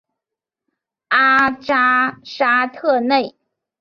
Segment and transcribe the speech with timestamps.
[1.09, 3.35] 阿扎沙特内。